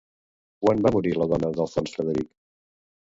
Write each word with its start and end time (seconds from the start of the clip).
Quan 0.63 0.79
va 0.87 0.91
morir 0.95 1.11
la 1.17 1.27
dona 1.33 1.51
d'Alfons 1.59 1.93
Frederic? 1.99 2.31